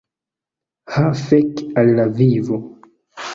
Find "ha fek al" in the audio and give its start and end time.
0.93-1.93